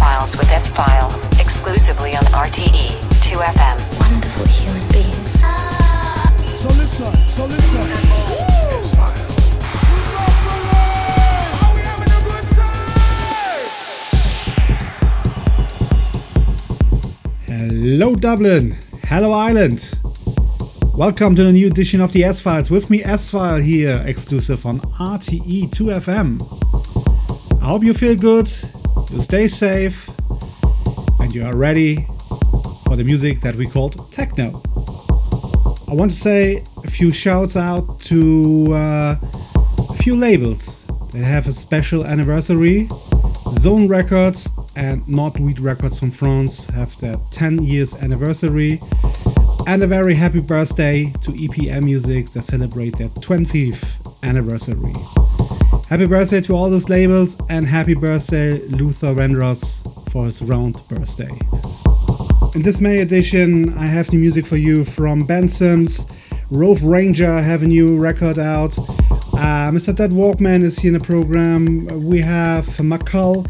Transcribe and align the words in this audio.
Files 0.00 0.34
with 0.34 0.50
S 0.50 0.66
File, 0.70 1.10
exclusively 1.38 2.16
on 2.16 2.22
RTE 2.32 2.88
2FM. 3.20 3.76
Wonderful 4.00 4.46
human 4.46 4.88
beings. 4.88 5.40
So 6.58 6.68
listen, 6.68 7.28
so 7.28 7.44
listen. 7.44 7.82
Hello, 17.46 18.16
Dublin. 18.16 18.76
Hello, 19.04 19.32
Ireland. 19.32 19.98
Welcome 20.94 21.36
to 21.36 21.44
the 21.44 21.52
new 21.52 21.66
edition 21.66 22.00
of 22.00 22.12
the 22.12 22.24
S 22.24 22.40
Files. 22.40 22.70
With 22.70 22.88
me, 22.88 23.04
S 23.04 23.28
File 23.28 23.60
here, 23.60 24.02
exclusive 24.06 24.64
on 24.64 24.80
RTE 24.80 25.68
2FM. 25.68 26.40
I 27.60 27.66
hope 27.66 27.84
you 27.84 27.92
feel 27.92 28.16
good, 28.16 28.50
you 29.10 29.18
stay 29.18 29.48
safe, 29.48 30.08
and 31.18 31.34
you 31.34 31.44
are 31.44 31.56
ready 31.56 32.06
for 32.84 32.96
the 32.96 33.02
music 33.02 33.40
that 33.40 33.56
we 33.56 33.66
called 33.66 34.12
techno. 34.12 34.62
I 35.88 35.94
want 35.94 36.12
to 36.12 36.16
say 36.16 36.64
a 36.84 36.88
few 36.88 37.12
shouts 37.12 37.56
out 37.56 38.00
to 38.02 38.68
uh, 38.72 39.16
a 39.88 39.96
few 39.96 40.14
labels 40.14 40.84
that 41.12 41.24
have 41.24 41.48
a 41.48 41.52
special 41.52 42.06
anniversary. 42.06 42.88
Zone 43.54 43.88
Records 43.88 44.48
and 44.76 45.04
Knotweed 45.06 45.60
Records 45.60 45.98
from 45.98 46.12
France 46.12 46.66
have 46.68 46.96
their 47.00 47.16
10 47.30 47.64
years 47.64 47.96
anniversary. 47.96 48.80
And 49.66 49.82
a 49.82 49.88
very 49.88 50.14
happy 50.14 50.40
birthday 50.40 51.12
to 51.22 51.32
EPM 51.32 51.84
Music 51.84 52.30
that 52.30 52.42
celebrate 52.42 52.96
their 52.96 53.08
20th 53.08 53.98
anniversary. 54.22 54.94
Happy 55.90 56.06
birthday 56.06 56.40
to 56.40 56.54
all 56.54 56.70
those 56.70 56.88
labels 56.88 57.36
and 57.48 57.66
happy 57.66 57.94
birthday 57.94 58.60
Luther 58.68 59.12
Vandross 59.12 59.82
for 60.12 60.26
his 60.26 60.40
round 60.40 60.80
birthday. 60.86 61.36
In 62.54 62.62
this 62.62 62.80
May 62.80 63.00
edition, 63.00 63.76
I 63.76 63.86
have 63.86 64.12
new 64.12 64.20
music 64.20 64.46
for 64.46 64.56
you 64.56 64.84
from 64.84 65.26
Ben 65.26 65.48
Sims. 65.48 66.06
Rove 66.48 66.84
Ranger 66.84 67.42
have 67.42 67.64
a 67.64 67.66
new 67.66 67.98
record 67.98 68.38
out. 68.38 68.78
Uh, 68.78 69.72
Mr. 69.72 69.92
Deadwalkman 69.92 70.62
is 70.62 70.78
here 70.78 70.94
in 70.94 70.98
the 71.00 71.04
program. 71.04 71.88
We 72.04 72.20
have 72.20 72.80
Marcal, 72.80 73.44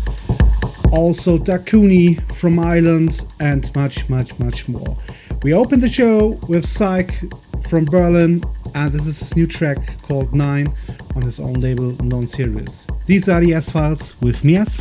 also 0.92 1.36
Dakuni 1.36 2.22
from 2.32 2.58
Ireland, 2.58 3.26
and 3.38 3.70
much, 3.76 4.08
much, 4.08 4.38
much 4.38 4.66
more. 4.66 4.96
We 5.42 5.52
open 5.52 5.80
the 5.80 5.90
show 5.90 6.40
with 6.48 6.64
Psyk 6.64 7.68
from 7.68 7.84
Berlin, 7.84 8.42
and 8.74 8.92
this 8.92 9.06
is 9.06 9.18
his 9.18 9.36
new 9.36 9.46
track 9.46 10.00
called 10.00 10.34
Nine 10.34 10.74
on 11.14 11.22
his 11.22 11.40
own 11.40 11.54
label 11.54 11.96
Non 12.02 12.26
Series. 12.26 12.86
These 13.06 13.28
are 13.28 13.40
the 13.40 13.54
S 13.54 13.70
Files 13.70 14.20
with 14.20 14.44
me 14.44 14.56
S 14.56 14.80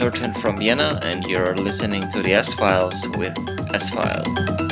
Is 0.00 0.06
Uncertain 0.06 0.32
from 0.32 0.56
Vienna, 0.56 0.98
and 1.02 1.24
you're 1.26 1.54
listening 1.56 2.00
to 2.10 2.22
the 2.22 2.32
S 2.32 2.54
Files 2.54 3.06
with 3.18 3.36
S 3.74 3.90
File. 3.90 4.69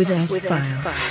with 0.00 0.10
S 0.10 0.32
File. 0.46 1.09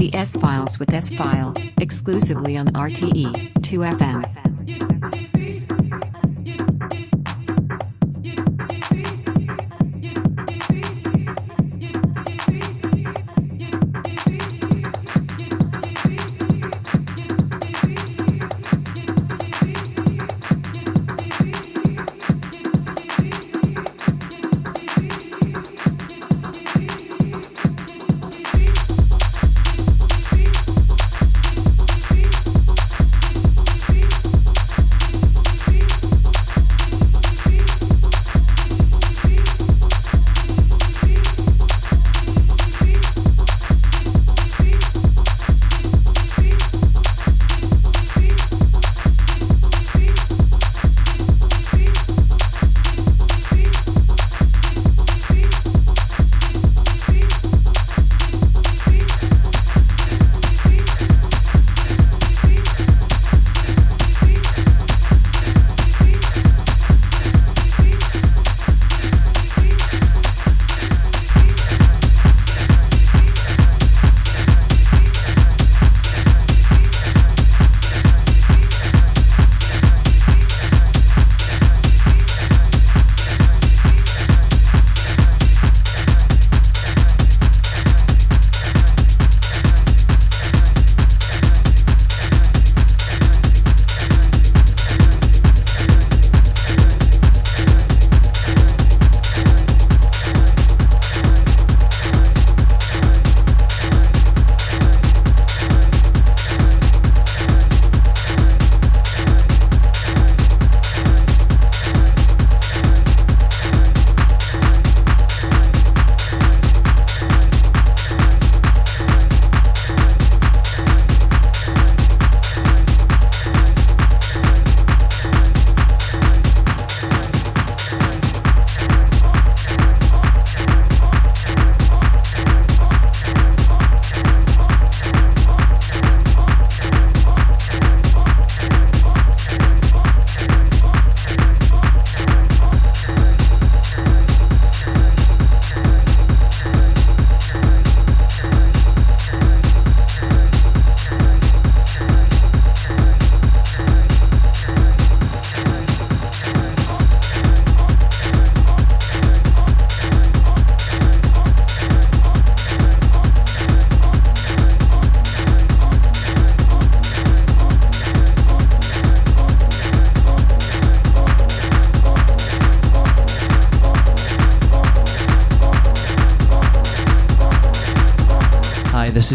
The 0.00 0.14
S 0.14 0.34
Files 0.34 0.78
with 0.78 0.94
S 0.94 1.10
File, 1.10 1.52
exclusively 1.78 2.56
on 2.56 2.68
RTE 2.68 3.52
2FM. 3.60 4.29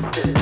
This. 0.00 0.39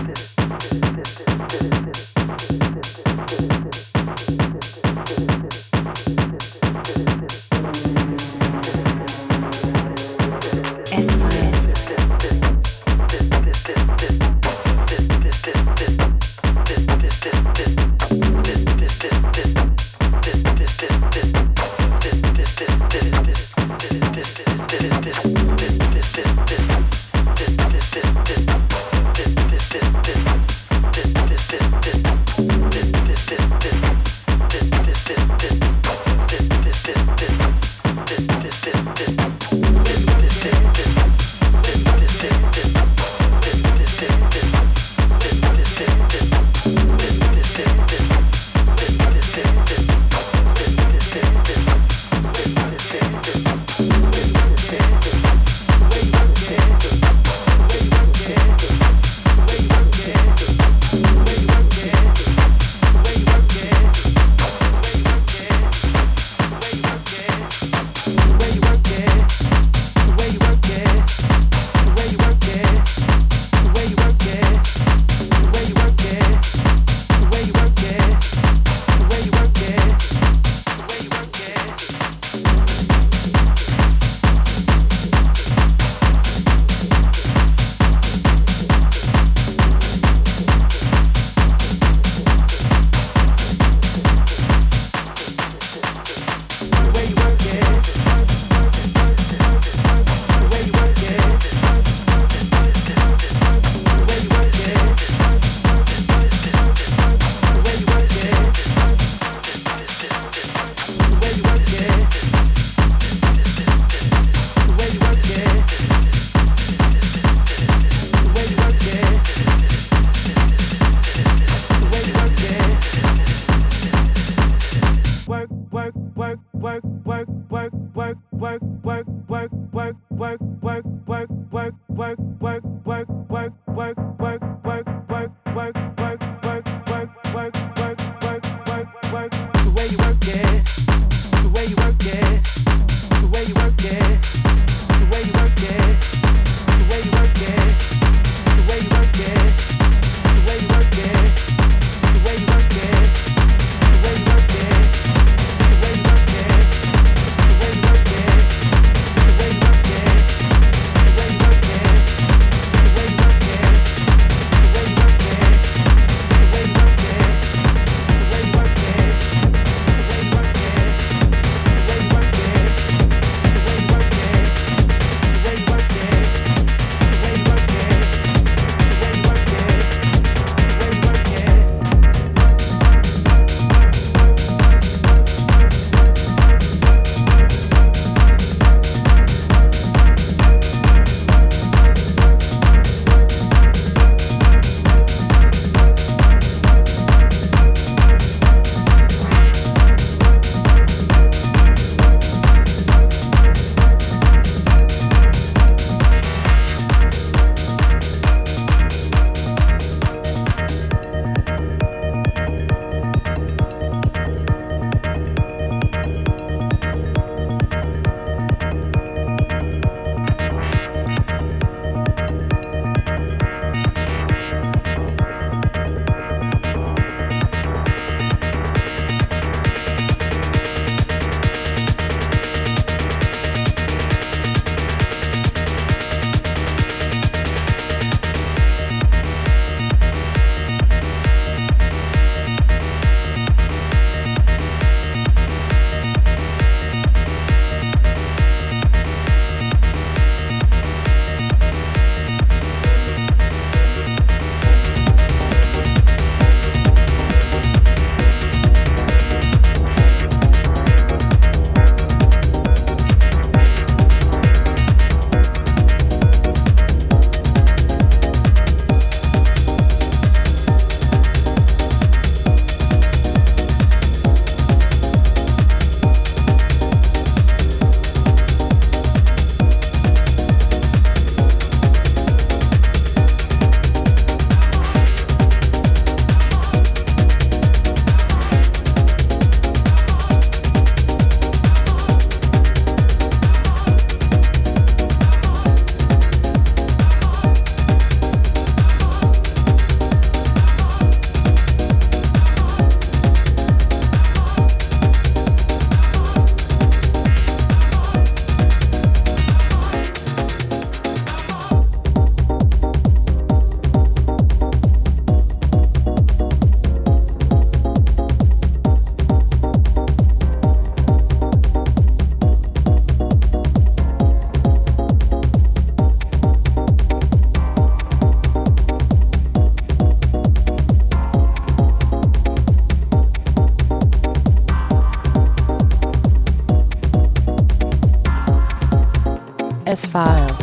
File. 340.06 340.57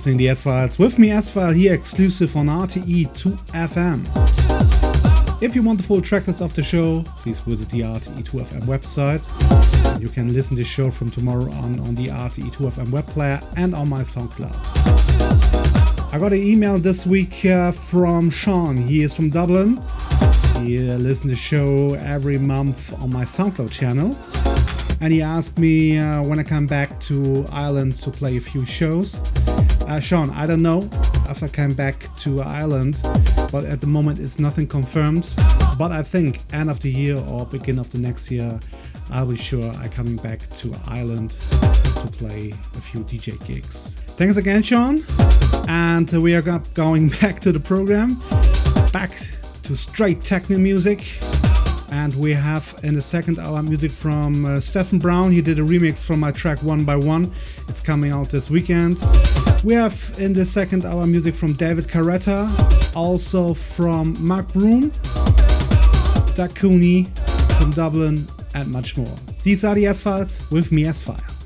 Listening 0.00 0.16
the 0.16 0.30
S 0.30 0.44
Files 0.44 0.78
with 0.78 0.98
me, 0.98 1.10
S 1.10 1.28
File, 1.28 1.52
here 1.52 1.74
exclusive 1.74 2.34
on 2.34 2.46
RTE 2.46 3.10
2FM. 3.10 5.42
If 5.42 5.54
you 5.54 5.62
want 5.62 5.76
the 5.76 5.84
full 5.84 6.00
tracklist 6.00 6.40
of 6.40 6.54
the 6.54 6.62
show, 6.62 7.02
please 7.18 7.40
visit 7.40 7.68
the 7.68 7.80
RTE2FM 7.80 8.62
website. 8.62 9.28
You 10.00 10.08
can 10.08 10.32
listen 10.32 10.56
to 10.56 10.62
the 10.62 10.66
show 10.66 10.90
from 10.90 11.10
tomorrow 11.10 11.52
on 11.52 11.78
on 11.80 11.94
the 11.96 12.06
RTE2FM 12.06 12.90
web 12.90 13.06
player 13.08 13.42
and 13.58 13.74
on 13.74 13.90
my 13.90 14.00
SoundCloud. 14.00 14.54
I 16.14 16.18
got 16.18 16.32
an 16.32 16.42
email 16.42 16.78
this 16.78 17.04
week 17.04 17.44
uh, 17.44 17.70
from 17.70 18.30
Sean. 18.30 18.78
He 18.78 19.02
is 19.02 19.14
from 19.14 19.28
Dublin. 19.28 19.82
He 20.62 20.90
uh, 20.90 20.96
listens 20.96 21.24
to 21.24 21.28
the 21.28 21.36
show 21.36 21.92
every 21.92 22.38
month 22.38 22.94
on 23.02 23.12
my 23.12 23.26
SoundCloud 23.26 23.70
channel. 23.70 24.16
And 25.02 25.12
he 25.12 25.20
asked 25.20 25.58
me 25.58 25.98
uh, 25.98 26.22
when 26.22 26.38
I 26.38 26.42
come 26.42 26.66
back 26.66 26.98
to 27.00 27.44
Ireland 27.50 27.98
to 27.98 28.10
play 28.10 28.38
a 28.38 28.40
few 28.40 28.64
shows. 28.64 29.20
Uh, 29.90 29.98
Sean, 29.98 30.30
I 30.30 30.46
don't 30.46 30.62
know 30.62 30.88
if 31.28 31.42
I 31.42 31.48
came 31.48 31.74
back 31.74 32.14
to 32.18 32.42
Ireland, 32.42 33.02
but 33.50 33.64
at 33.64 33.80
the 33.80 33.88
moment 33.88 34.20
it's 34.20 34.38
nothing 34.38 34.68
confirmed. 34.68 35.28
But 35.76 35.90
I 35.90 36.04
think 36.04 36.38
end 36.52 36.70
of 36.70 36.78
the 36.78 36.88
year 36.88 37.16
or 37.16 37.44
beginning 37.44 37.80
of 37.80 37.90
the 37.90 37.98
next 37.98 38.30
year, 38.30 38.60
I'll 39.10 39.26
be 39.26 39.36
sure 39.36 39.68
I'm 39.72 39.90
coming 39.90 40.14
back 40.14 40.48
to 40.58 40.72
Ireland 40.86 41.32
to 41.32 42.08
play 42.12 42.54
a 42.76 42.80
few 42.80 43.00
DJ 43.00 43.44
gigs. 43.44 43.96
Thanks 44.16 44.36
again, 44.36 44.62
Sean. 44.62 45.02
And 45.68 46.08
we 46.22 46.36
are 46.36 46.42
going 46.42 47.08
back 47.20 47.40
to 47.40 47.50
the 47.50 47.58
program, 47.58 48.20
back 48.92 49.10
to 49.64 49.74
straight 49.74 50.22
techno 50.22 50.56
music. 50.56 51.18
And 51.90 52.14
we 52.14 52.32
have 52.32 52.78
in 52.84 52.94
the 52.94 53.02
second 53.02 53.40
hour 53.40 53.60
music 53.60 53.90
from 53.90 54.44
uh, 54.44 54.60
Stephen 54.60 55.00
Brown. 55.00 55.32
He 55.32 55.42
did 55.42 55.58
a 55.58 55.62
remix 55.62 56.04
from 56.04 56.20
my 56.20 56.30
track 56.30 56.62
One 56.62 56.84
by 56.84 56.94
One. 56.94 57.32
It's 57.66 57.80
coming 57.80 58.12
out 58.12 58.30
this 58.30 58.48
weekend. 58.48 59.02
We 59.62 59.74
have 59.74 60.14
in 60.18 60.32
the 60.32 60.46
second 60.46 60.86
hour 60.86 61.06
music 61.06 61.34
from 61.34 61.52
David 61.52 61.86
Carretta, 61.86 62.48
also 62.96 63.52
from 63.52 64.16
Mark 64.18 64.50
Broom, 64.54 64.90
Doug 66.34 66.54
Cooney 66.54 67.04
from 67.58 67.70
Dublin, 67.72 68.26
and 68.54 68.68
much 68.72 68.96
more. 68.96 69.14
These 69.42 69.62
are 69.64 69.74
the 69.74 69.86
S 69.86 70.00
Files 70.00 70.40
with 70.50 70.72
me, 70.72 70.86
S 70.86 71.02
File. 71.02 71.39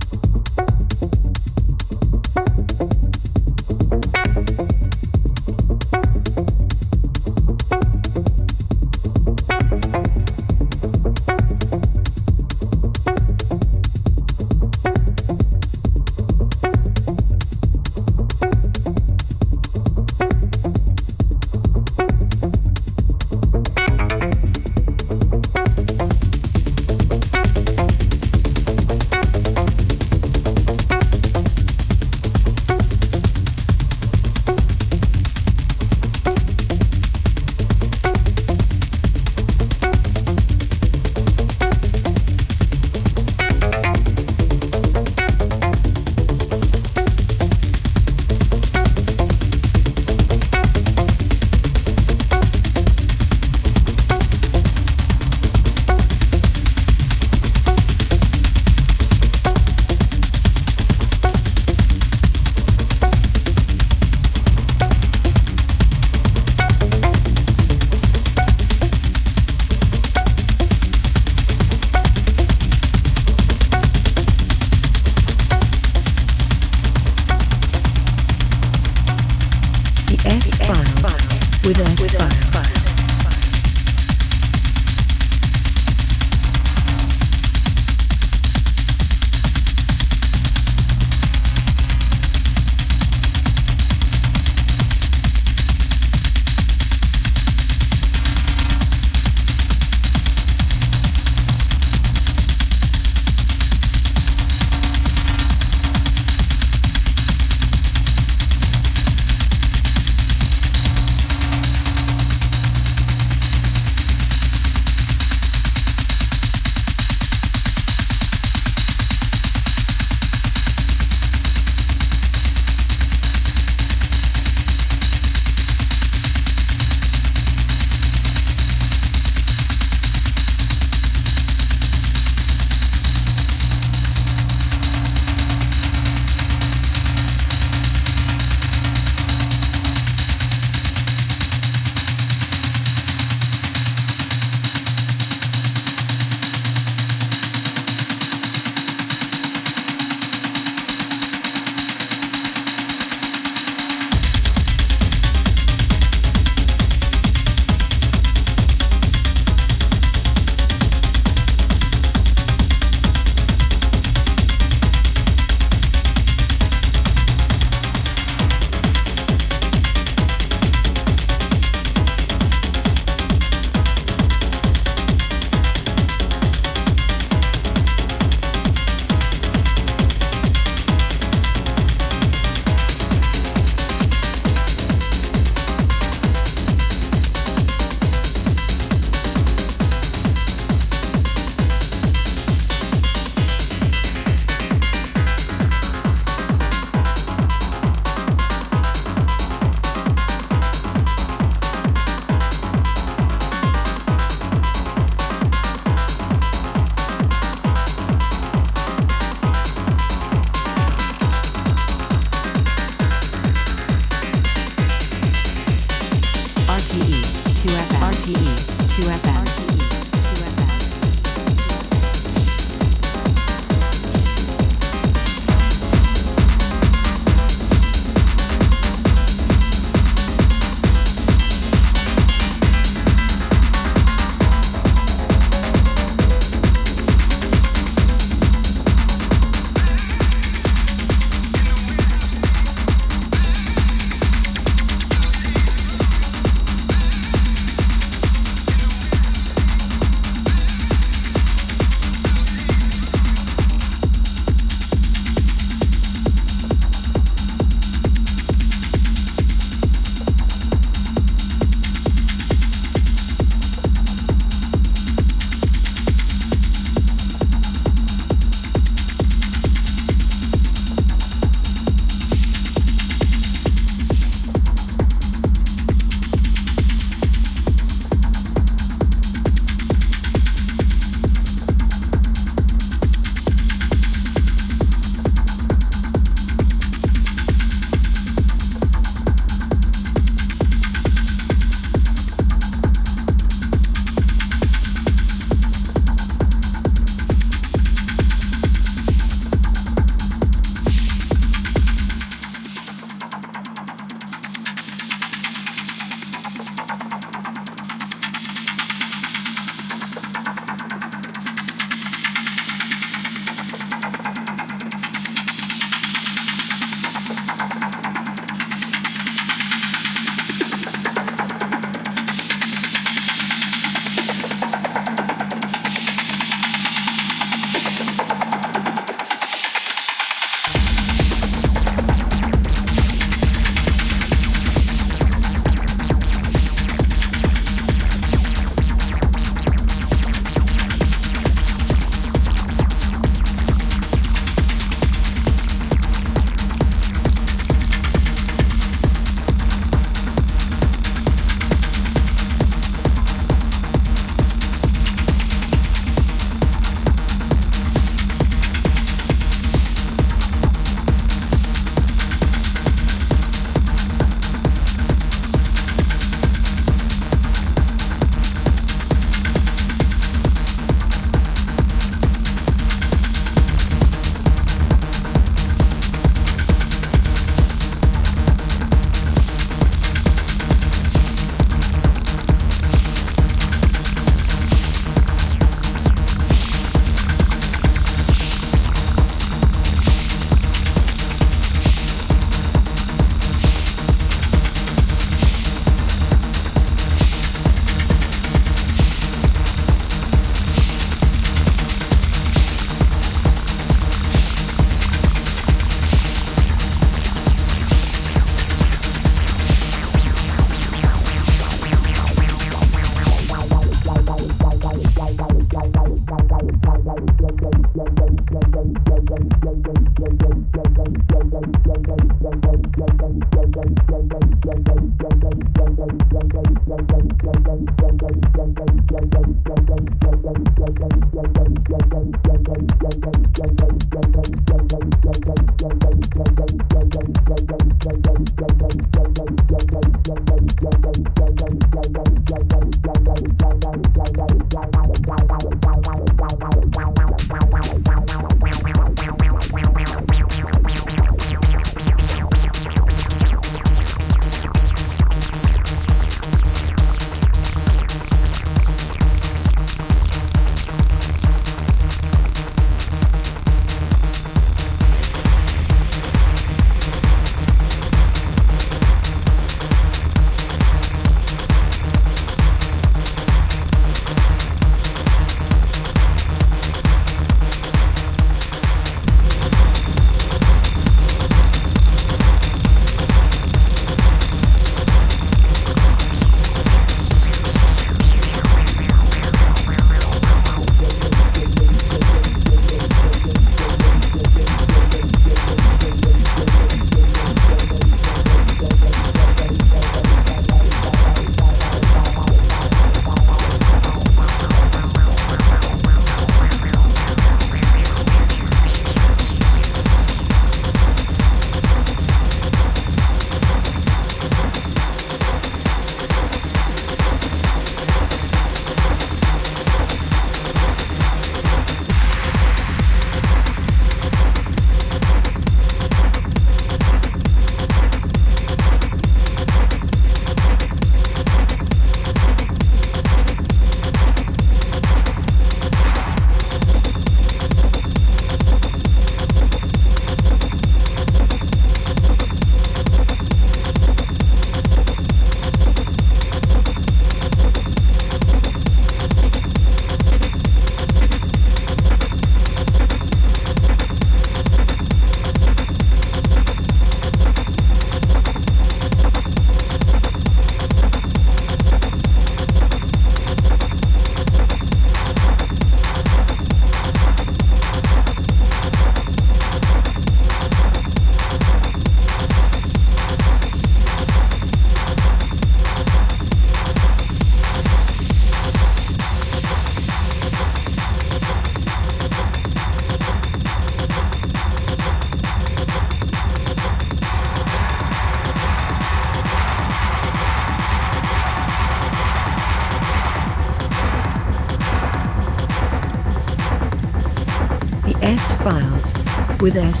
With 599.66 599.76
S 599.76 600.00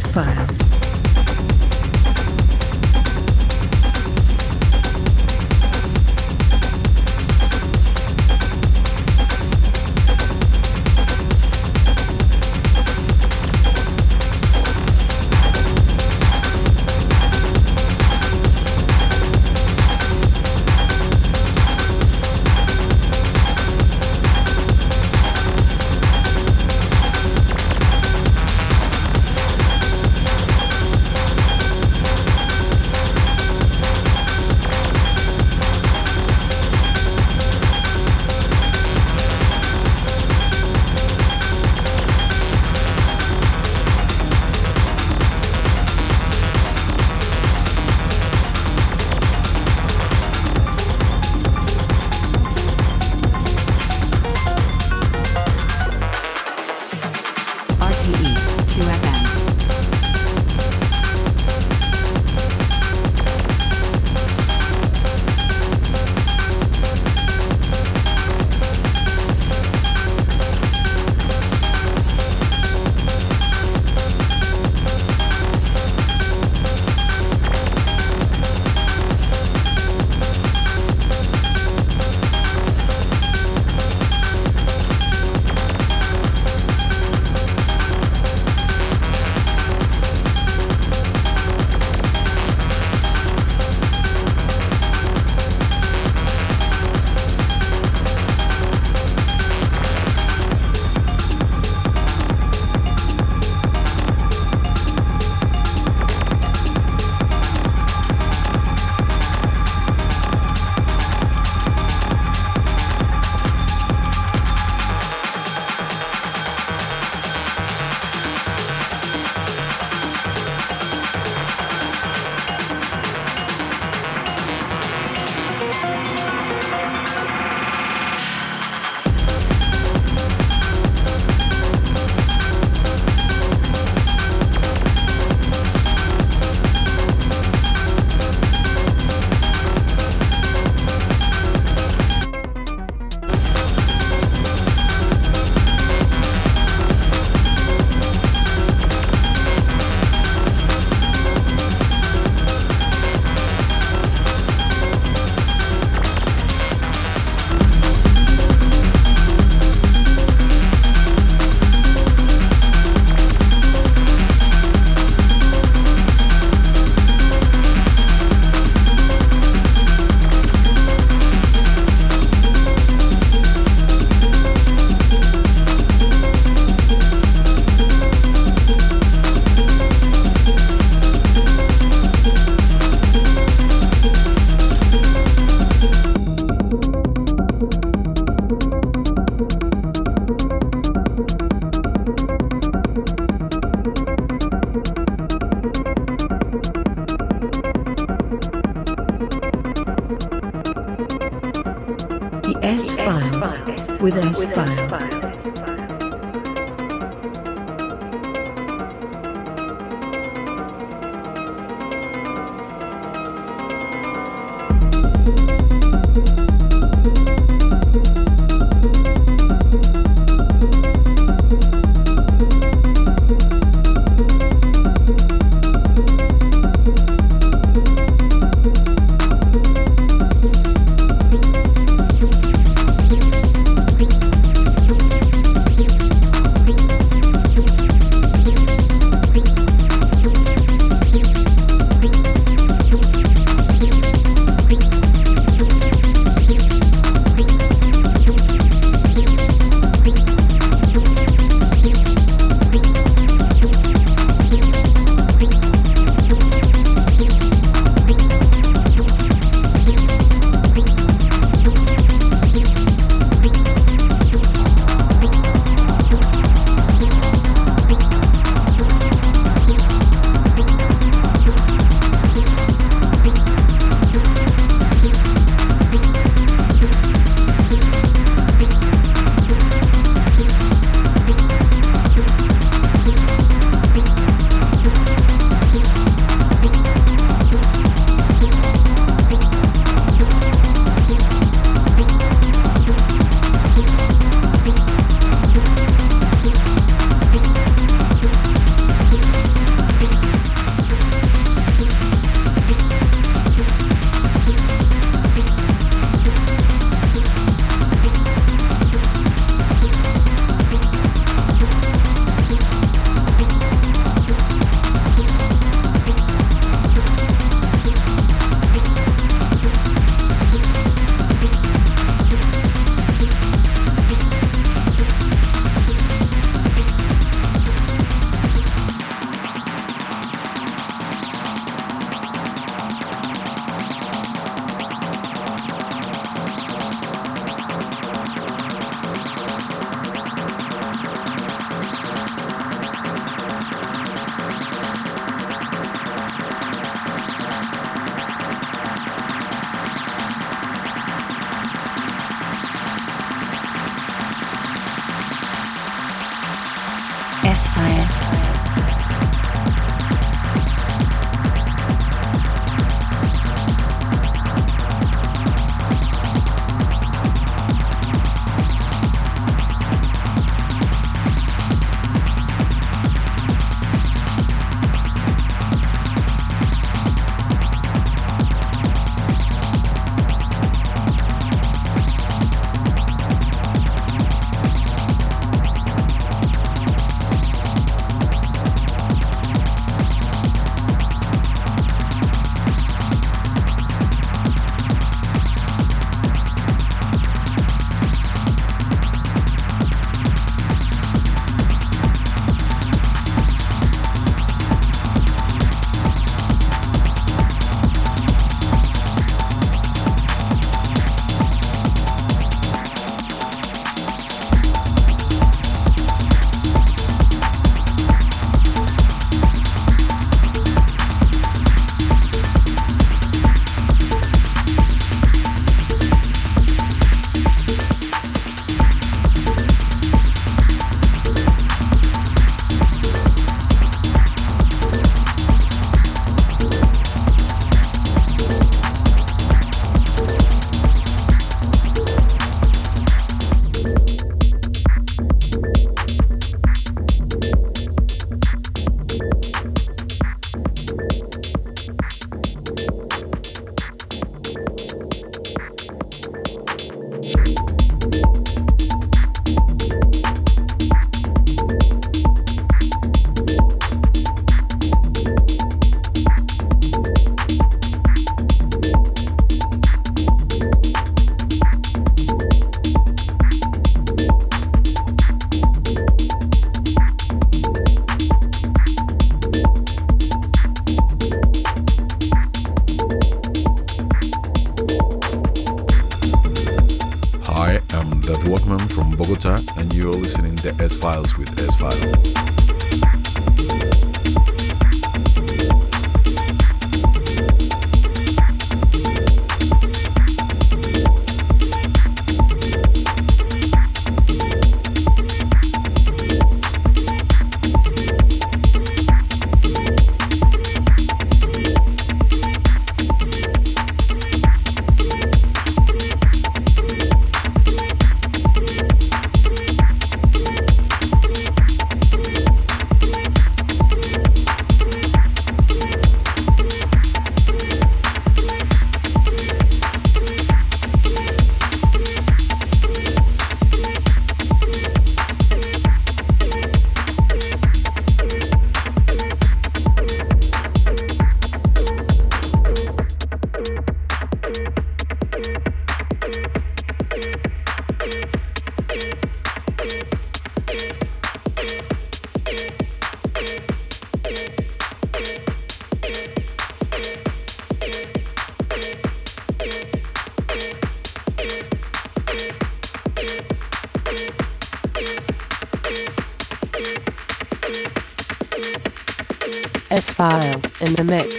mix. 571.06 571.35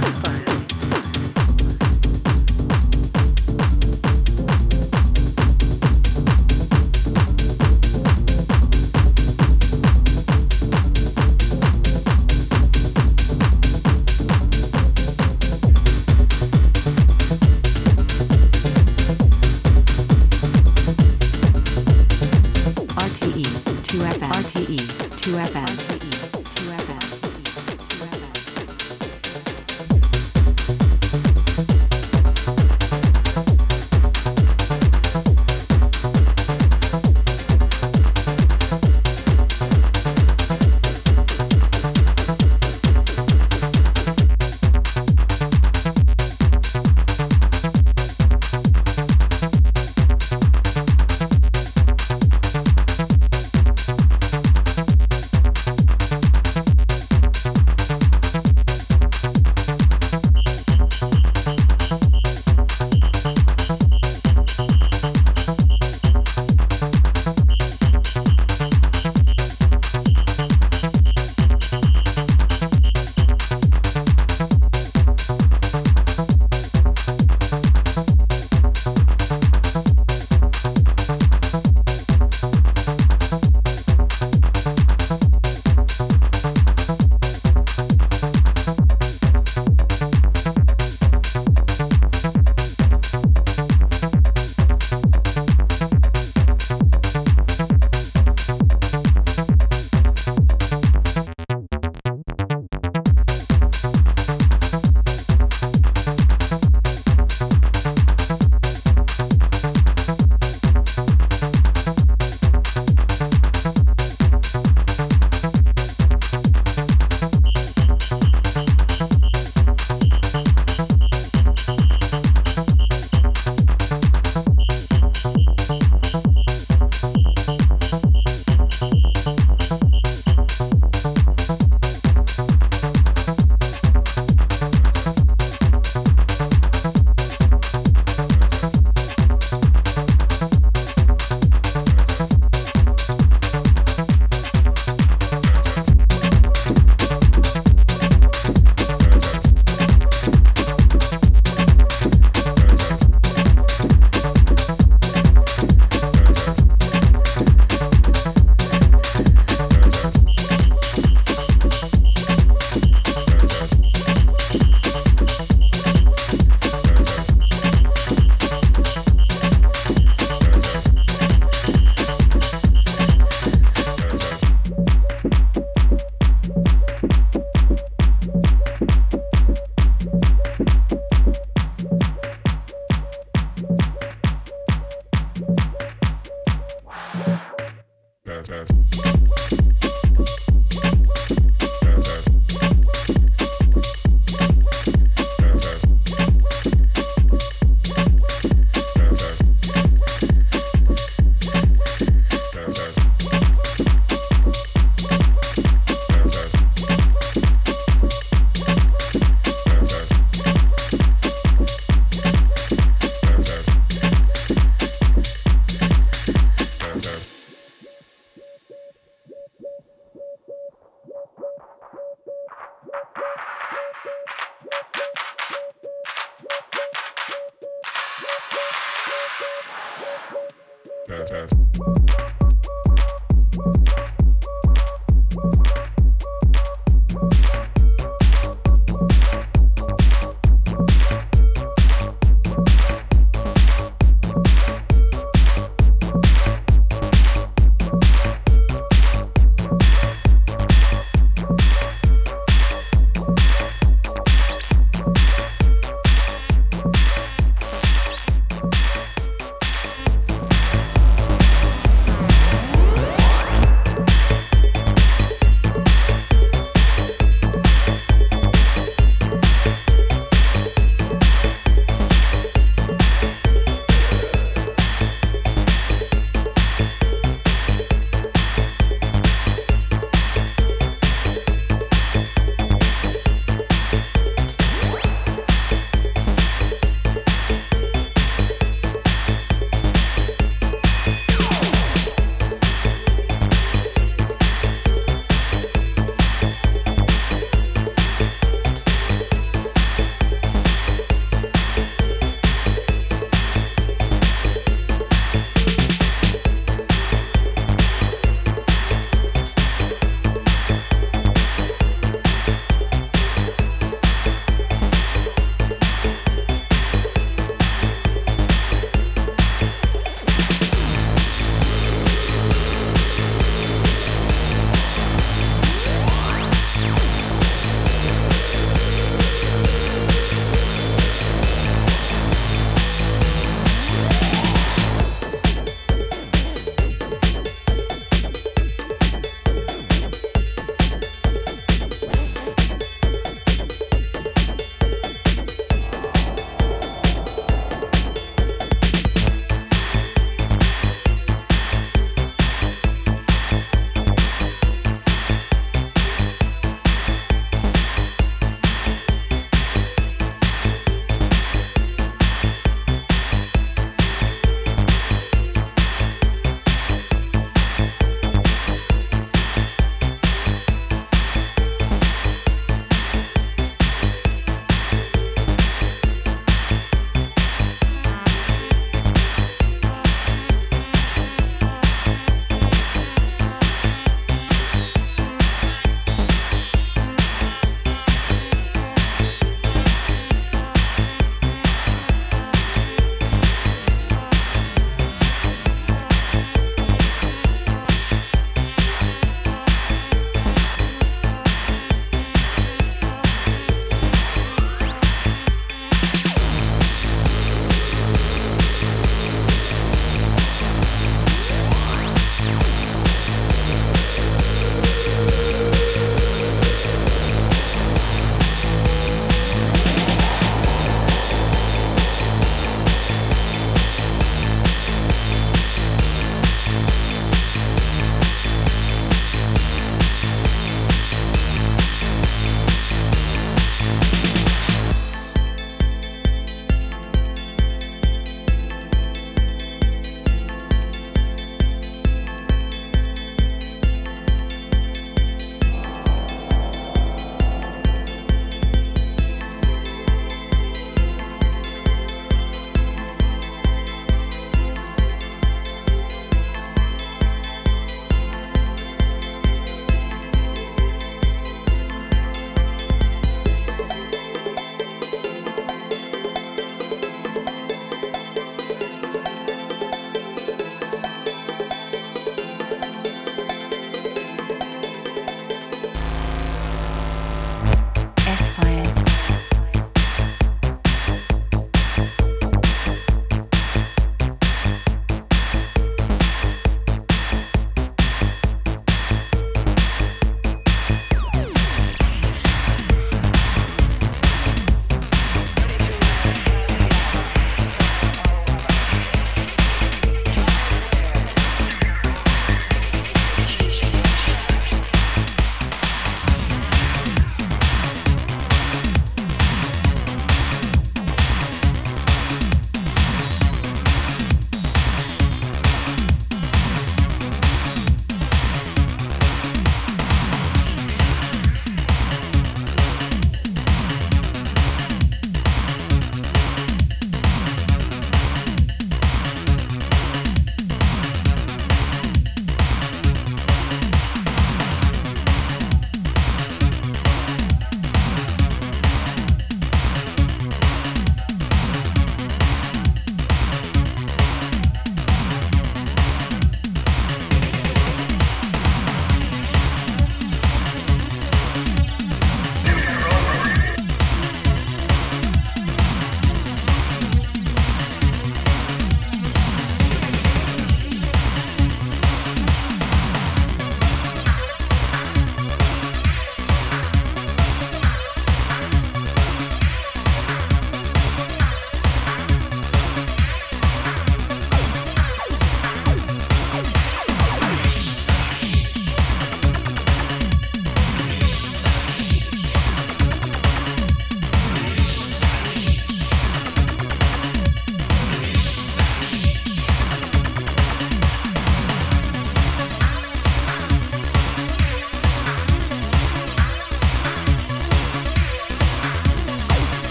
With 0.00 0.21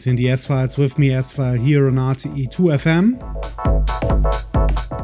to 0.00 0.14
the 0.14 0.30
S 0.30 0.46
Files 0.46 0.78
with 0.78 0.98
me, 0.98 1.12
S 1.12 1.30
File, 1.30 1.56
here 1.56 1.86
on 1.86 1.96
RTE 1.96 2.48
2FM. 2.48 3.18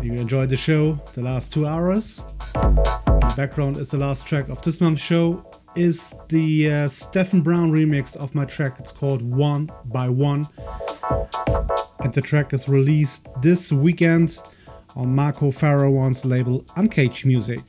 You 0.03 0.15
enjoyed 0.15 0.49
the 0.49 0.57
show, 0.57 0.95
the 1.13 1.21
last 1.21 1.53
two 1.53 1.67
hours. 1.67 2.25
In 2.55 2.75
the 2.77 3.35
background 3.37 3.77
is 3.77 3.91
the 3.91 3.99
last 3.99 4.27
track 4.27 4.49
of 4.49 4.63
this 4.63 4.81
month's 4.81 5.03
show, 5.03 5.45
is 5.75 6.15
the 6.31 6.73
uh, 6.73 6.89
Stephen 6.89 7.43
Brown 7.43 7.71
remix 7.71 8.17
of 8.17 8.35
my 8.35 8.47
track. 8.47 8.77
It's 8.79 8.91
called 8.91 9.21
One 9.21 9.71
by 9.85 10.09
One. 10.09 10.49
And 12.01 12.15
the 12.15 12.23
track 12.23 12.55
is 12.55 12.67
released 12.67 13.29
this 13.43 13.71
weekend 13.71 14.39
on 14.95 15.15
Marco 15.15 15.51
Faraone's 15.51 16.25
label 16.25 16.65
Uncaged 16.77 17.27
Music. 17.27 17.61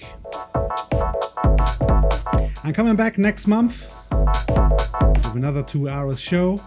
I'm 2.64 2.74
coming 2.74 2.96
back 2.96 3.18
next 3.18 3.48
month 3.48 3.94
with 4.12 5.36
another 5.36 5.62
two 5.62 5.90
hours 5.90 6.22
show. 6.22 6.62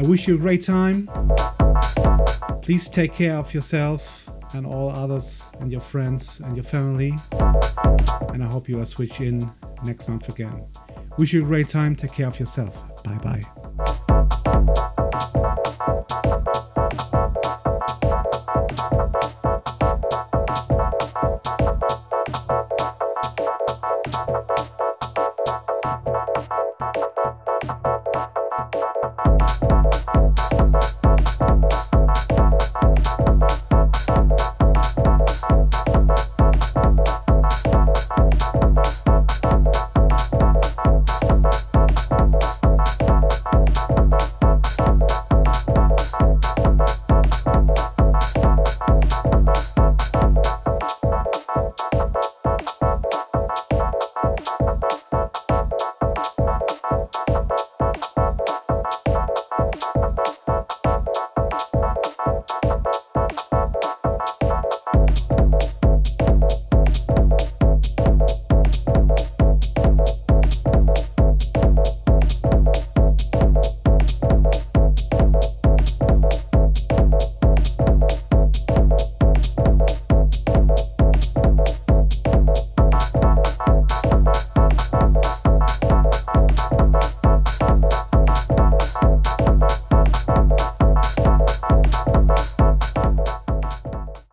I 0.00 0.02
wish 0.02 0.26
you 0.26 0.36
a 0.36 0.38
great 0.38 0.62
time. 0.62 1.10
Please 2.62 2.88
take 2.88 3.12
care 3.12 3.34
of 3.34 3.52
yourself 3.52 4.30
and 4.54 4.64
all 4.64 4.88
others 4.88 5.44
and 5.60 5.70
your 5.70 5.82
friends 5.82 6.40
and 6.40 6.56
your 6.56 6.64
family. 6.64 7.14
And 8.32 8.42
I 8.42 8.46
hope 8.46 8.66
you 8.66 8.78
will 8.78 8.86
switch 8.86 9.20
in 9.20 9.50
next 9.84 10.08
month 10.08 10.30
again. 10.30 10.64
Wish 11.18 11.34
you 11.34 11.42
a 11.42 11.44
great 11.44 11.68
time. 11.68 11.94
Take 11.94 12.12
care 12.12 12.28
of 12.28 12.40
yourself. 12.40 13.02
Bye 13.04 13.18
bye. 13.18 13.59